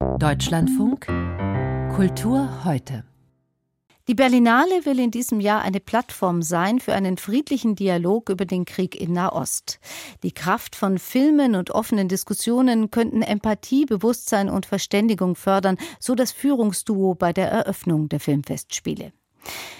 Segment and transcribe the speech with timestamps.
[0.00, 1.06] Deutschlandfunk
[1.94, 3.04] Kultur heute.
[4.08, 8.64] Die Berlinale will in diesem Jahr eine Plattform sein für einen friedlichen Dialog über den
[8.64, 9.78] Krieg in Nahost.
[10.22, 16.32] Die Kraft von Filmen und offenen Diskussionen könnten Empathie, Bewusstsein und Verständigung fördern, so das
[16.32, 19.12] Führungsduo bei der Eröffnung der Filmfestspiele.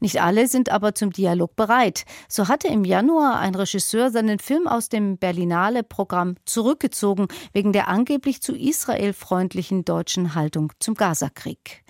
[0.00, 2.04] Nicht alle sind aber zum Dialog bereit.
[2.28, 8.42] So hatte im Januar ein Regisseur seinen Film aus dem Berlinale-Programm zurückgezogen, wegen der angeblich
[8.42, 11.84] zu Israel freundlichen deutschen Haltung zum Gazakrieg.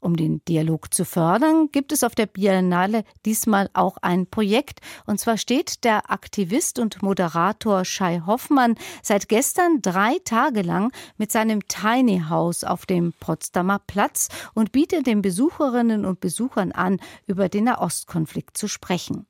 [0.00, 4.80] Um den Dialog zu fördern, gibt es auf der Biennale diesmal auch ein Projekt.
[5.06, 11.32] Und zwar steht der Aktivist und Moderator Shai Hoffmann seit gestern drei Tage lang mit
[11.32, 17.48] seinem Tiny House auf dem Potsdamer Platz und bietet den Besucherinnen und Besuchern an, über
[17.48, 19.26] den Nahostkonflikt zu sprechen.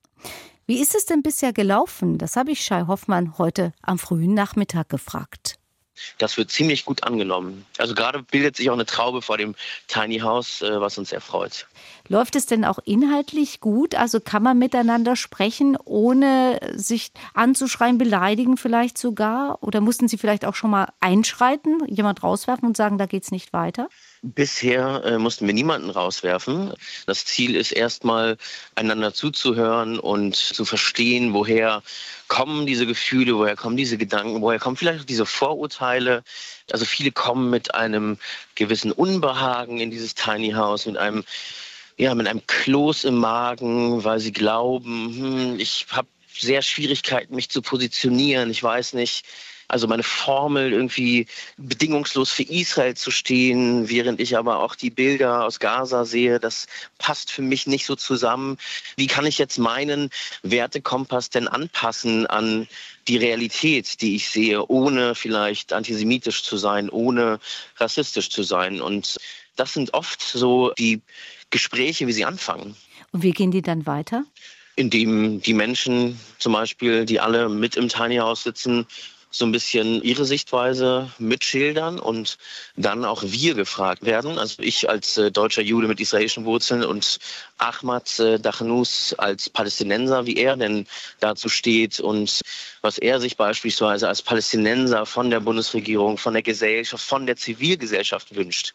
[0.66, 2.18] Wie ist es denn bisher gelaufen?
[2.18, 5.57] Das habe ich Shai Hoffmann heute am frühen Nachmittag gefragt.
[6.18, 7.66] Das wird ziemlich gut angenommen.
[7.78, 9.54] Also gerade bildet sich auch eine Traube vor dem
[9.86, 11.66] Tiny House, äh, was uns sehr freut.
[12.08, 13.94] Läuft es denn auch inhaltlich gut?
[13.94, 19.62] Also kann man miteinander sprechen, ohne sich anzuschreien, beleidigen vielleicht sogar?
[19.62, 23.30] Oder mussten Sie vielleicht auch schon mal einschreiten, jemand rauswerfen und sagen, da geht es
[23.30, 23.88] nicht weiter?
[24.22, 26.72] Bisher äh, mussten wir niemanden rauswerfen.
[27.06, 28.36] Das Ziel ist erstmal,
[28.74, 31.82] einander zuzuhören und zu verstehen, woher
[32.26, 36.24] kommen diese Gefühle, woher kommen diese Gedanken, woher kommen vielleicht auch diese Vorurteile.
[36.72, 38.18] Also viele kommen mit einem
[38.54, 41.24] gewissen Unbehagen in dieses Tiny House, mit einem
[41.98, 46.06] ja, mit einem Kloß im Magen, weil sie glauben, hm, ich habe
[46.40, 48.50] sehr Schwierigkeiten, mich zu positionieren.
[48.50, 49.24] Ich weiß nicht,
[49.68, 51.26] also meine Formel irgendwie
[51.58, 56.66] bedingungslos für Israel zu stehen, während ich aber auch die Bilder aus Gaza sehe, das
[56.96, 58.56] passt für mich nicht so zusammen.
[58.96, 60.08] Wie kann ich jetzt meinen
[60.42, 62.66] Wertekompass denn anpassen an
[63.08, 67.38] die Realität, die ich sehe, ohne vielleicht antisemitisch zu sein, ohne
[67.76, 68.80] rassistisch zu sein?
[68.80, 69.18] Und
[69.56, 71.02] das sind oft so die
[71.50, 72.74] Gespräche, wie sie anfangen.
[73.12, 74.24] Und wie gehen die dann weiter?
[74.78, 78.86] Indem die Menschen zum Beispiel, die alle mit im Tiny House sitzen,
[79.30, 82.38] so ein bisschen ihre Sichtweise mitschildern und
[82.76, 84.38] dann auch wir gefragt werden.
[84.38, 87.18] Also ich als äh, deutscher Jude mit israelischen Wurzeln und
[87.58, 90.86] Ahmad äh, Dachnus als Palästinenser, wie er denn
[91.20, 92.40] dazu steht und
[92.80, 98.34] was er sich beispielsweise als Palästinenser von der Bundesregierung, von der Gesellschaft, von der Zivilgesellschaft
[98.36, 98.74] wünscht.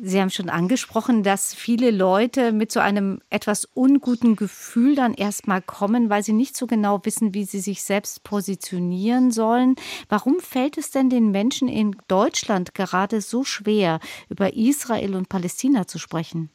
[0.00, 5.60] Sie haben schon angesprochen, dass viele Leute mit so einem etwas unguten Gefühl dann erstmal
[5.60, 9.76] kommen, weil sie nicht so genau wissen, wie sie sich selbst positionieren sollen.
[10.08, 15.86] Warum fällt es denn den Menschen in Deutschland gerade so schwer, über Israel und Palästina
[15.86, 16.48] zu sprechen?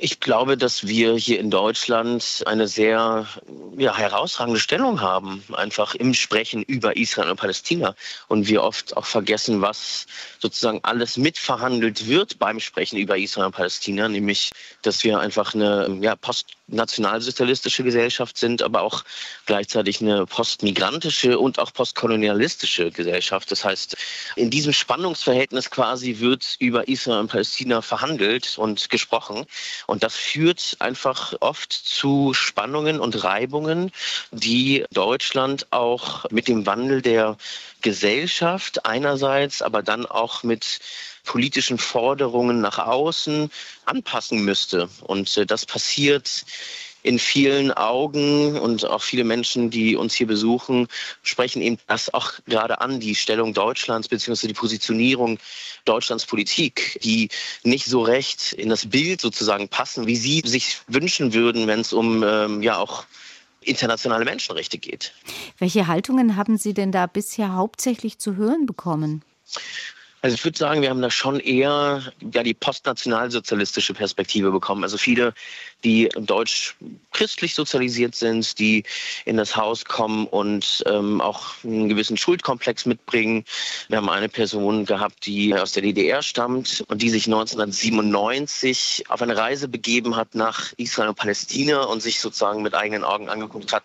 [0.00, 3.26] Ich glaube, dass wir hier in Deutschland eine sehr
[3.76, 7.96] ja, herausragende Stellung haben, einfach im Sprechen über Israel und Palästina.
[8.28, 10.06] Und wir oft auch vergessen, was
[10.38, 14.50] sozusagen alles mitverhandelt wird beim Sprechen über Israel und Palästina, nämlich,
[14.82, 19.02] dass wir einfach eine ja, postnationalsozialistische Gesellschaft sind, aber auch
[19.46, 23.50] gleichzeitig eine postmigrantische und auch postkolonialistische Gesellschaft.
[23.50, 23.96] Das heißt,
[24.36, 29.44] in diesem Spannungsverhältnis quasi wird über Israel und Palästina verhandelt und gesprochen.
[29.88, 33.90] Und das führt einfach oft zu Spannungen und Reibungen,
[34.32, 37.38] die Deutschland auch mit dem Wandel der
[37.80, 40.80] Gesellschaft einerseits, aber dann auch mit
[41.24, 43.50] politischen Forderungen nach außen
[43.86, 44.90] anpassen müsste.
[45.04, 46.44] Und äh, das passiert
[47.08, 50.88] in vielen Augen und auch viele Menschen, die uns hier besuchen,
[51.22, 54.46] sprechen eben das auch gerade an, die Stellung Deutschlands bzw.
[54.46, 55.38] die Positionierung
[55.86, 57.30] Deutschlands Politik, die
[57.62, 61.94] nicht so recht in das Bild sozusagen passen, wie sie sich wünschen würden, wenn es
[61.94, 63.06] um ähm, ja auch
[63.62, 65.14] internationale Menschenrechte geht.
[65.56, 69.22] Welche Haltungen haben Sie denn da bisher hauptsächlich zu hören bekommen?
[70.20, 72.02] Also ich würde sagen, wir haben da schon eher
[72.34, 74.82] ja, die postnationalsozialistische Perspektive bekommen.
[74.82, 75.32] Also viele,
[75.84, 78.82] die deutsch-christlich sozialisiert sind, die
[79.26, 83.44] in das Haus kommen und ähm, auch einen gewissen Schuldkomplex mitbringen.
[83.88, 89.22] Wir haben eine Person gehabt, die aus der DDR stammt und die sich 1997 auf
[89.22, 93.72] eine Reise begeben hat nach Israel und Palästina und sich sozusagen mit eigenen Augen angeguckt
[93.72, 93.84] hat,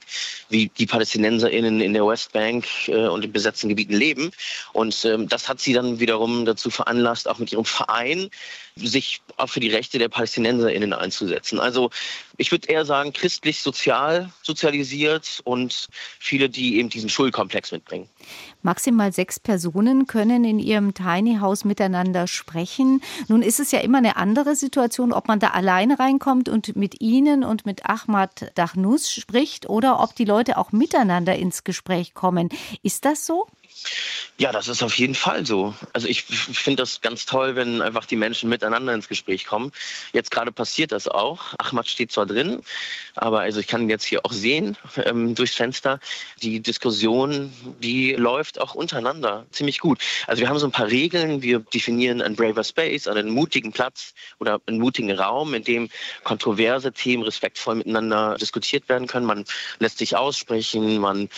[0.49, 4.31] wie die PalästinenserInnen in der Westbank äh, und in besetzten Gebieten leben.
[4.71, 8.29] Und ähm, das hat sie dann wiederum wiederum dazu veranlasst, auch mit ihrem Verein
[8.75, 11.59] sich auch für die Rechte der PalästinenserInnen einzusetzen.
[11.59, 11.91] Also
[12.37, 15.87] ich würde eher sagen, christlich sozial sozialisiert und
[16.19, 18.09] viele, die eben diesen Schulkomplex mitbringen.
[18.63, 23.03] Maximal sechs Personen können in ihrem Tiny House miteinander sprechen.
[23.27, 26.99] Nun ist es ja immer eine andere Situation, ob man da alleine reinkommt und mit
[27.01, 32.49] Ihnen und mit Ahmad Dachnus spricht oder ob die Leute auch miteinander ins Gespräch kommen.
[32.81, 33.45] Ist das so?
[34.39, 35.75] Ja, das ist auf jeden Fall so.
[35.93, 39.71] Also ich finde das ganz toll, wenn einfach die Menschen miteinander ins Gespräch kommen.
[40.11, 41.53] Jetzt gerade passiert das auch.
[41.59, 42.61] Ahmad steht zwar drin,
[43.13, 44.75] aber also ich kann jetzt hier auch sehen
[45.05, 45.99] ähm, durchs Fenster.
[46.41, 49.99] Die Diskussion, die läuft auch untereinander ziemlich gut.
[50.25, 51.43] Also wir haben so ein paar Regeln.
[51.43, 55.89] Wir definieren ein braver Space, einen mutigen Platz oder einen mutigen Raum, in dem
[56.23, 59.27] kontroverse Themen respektvoll miteinander diskutiert werden können.
[59.27, 59.45] Man
[59.77, 61.29] lässt sich aussprechen, man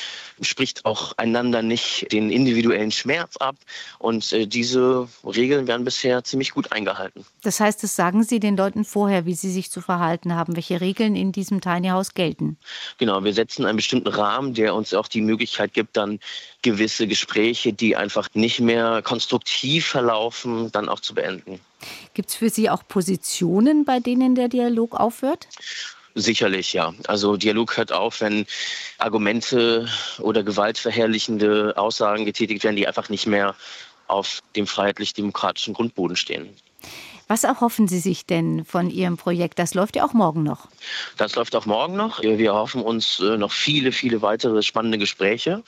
[0.41, 3.55] spricht auch einander nicht den individuellen Schmerz ab.
[3.99, 7.25] Und äh, diese Regeln werden bisher ziemlich gut eingehalten.
[7.43, 10.81] Das heißt, das sagen Sie den Leuten vorher, wie sie sich zu verhalten haben, welche
[10.81, 12.57] Regeln in diesem Tiny House gelten.
[12.97, 16.19] Genau, wir setzen einen bestimmten Rahmen, der uns auch die Möglichkeit gibt, dann
[16.61, 21.59] gewisse Gespräche, die einfach nicht mehr konstruktiv verlaufen, dann auch zu beenden.
[22.13, 25.47] Gibt es für Sie auch Positionen, bei denen der Dialog aufhört?
[26.17, 26.93] Sicherlich, ja.
[27.07, 28.45] Also Dialog hört auf, wenn
[28.97, 29.89] Argumente
[30.19, 33.53] oder gewaltverherrlichende Aussagen getätigt werden, die einfach nicht mehr
[34.07, 36.55] auf dem freiheitlich-demokratischen Grundboden stehen.
[37.27, 39.59] Was erhoffen Sie sich denn von Ihrem Projekt?
[39.59, 40.67] Das läuft ja auch morgen noch.
[41.17, 42.21] Das läuft auch morgen noch.
[42.21, 45.63] Wir erhoffen uns äh, noch viele, viele weitere spannende Gespräche.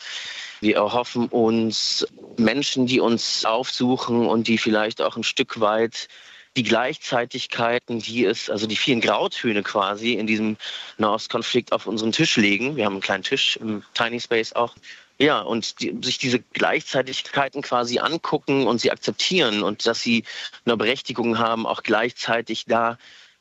[0.61, 2.07] Wir erhoffen uns
[2.37, 6.07] Menschen, die uns aufsuchen und die vielleicht auch ein Stück weit
[6.57, 10.57] die Gleichzeitigkeiten, die es, also die vielen Grautöne quasi in diesem
[10.97, 12.75] Nahostkonflikt auf unseren Tisch legen.
[12.75, 14.75] Wir haben einen kleinen Tisch im Tiny Space auch.
[15.19, 20.23] Ja, und die, sich diese Gleichzeitigkeiten quasi angucken und sie akzeptieren und dass sie
[20.65, 22.97] eine Berechtigung haben, auch gleichzeitig da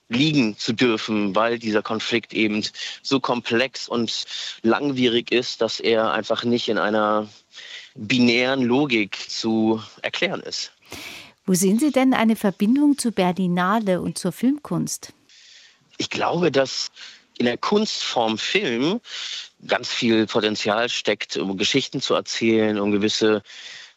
[0.09, 2.65] liegen zu dürfen, weil dieser Konflikt eben
[3.03, 4.25] so komplex und
[4.63, 7.29] langwierig ist, dass er einfach nicht in einer
[7.95, 10.73] binären Logik zu erklären ist.
[11.47, 15.13] Wo sehen Sie denn eine Verbindung zur Berlinale und zur Filmkunst?
[15.97, 16.91] Ich glaube, dass
[17.39, 19.01] in der Kunstform Film
[19.67, 23.43] ganz viel Potenzial steckt, um Geschichten zu erzählen, um gewisse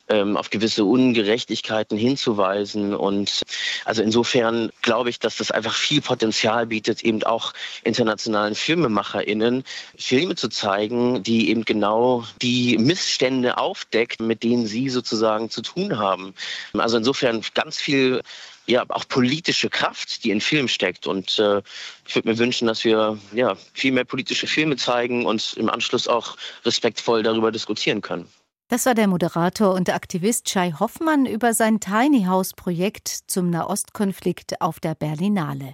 [0.09, 2.93] ähm, auf gewisse Ungerechtigkeiten hinzuweisen.
[2.93, 3.41] Und
[3.85, 7.53] also insofern glaube ich, dass das einfach viel Potenzial bietet, eben auch
[7.83, 9.63] internationalen FilmemacherInnen
[9.97, 15.97] Filme zu zeigen, die eben genau die Missstände aufdeckt, mit denen sie sozusagen zu tun
[15.97, 16.33] haben.
[16.73, 18.21] Also insofern ganz viel
[18.69, 21.07] ja, auch politische Kraft, die in Film steckt.
[21.07, 21.61] Und äh,
[22.07, 26.07] ich würde mir wünschen, dass wir ja, viel mehr politische Filme zeigen und im Anschluss
[26.07, 28.27] auch respektvoll darüber diskutieren können.
[28.69, 34.61] Das war der Moderator und Aktivist Shai Hoffmann über sein Tiny House Projekt zum Nahostkonflikt
[34.61, 35.73] auf der Berlinale.